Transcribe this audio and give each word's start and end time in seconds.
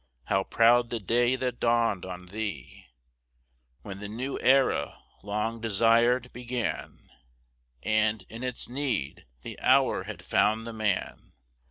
How 0.23 0.43
proud 0.43 0.89
the 0.89 0.99
day 0.99 1.35
that 1.35 1.59
dawned 1.59 2.05
on 2.07 2.25
thee, 2.25 2.87
When 3.83 3.99
the 3.99 4.07
new 4.07 4.39
era, 4.39 4.97
long 5.21 5.61
desired, 5.61 6.33
began, 6.33 7.11
And, 7.83 8.23
in 8.27 8.41
its 8.41 8.67
need, 8.67 9.27
the 9.43 9.59
hour 9.59 10.05
had 10.05 10.23
found 10.25 10.65
the 10.65 10.73
man! 10.73 11.33